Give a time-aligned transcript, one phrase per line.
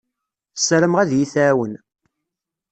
[0.59, 1.73] Ssarameɣ ad iyi-tɛawen.